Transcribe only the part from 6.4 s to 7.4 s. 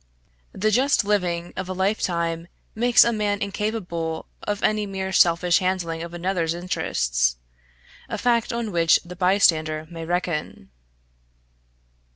interests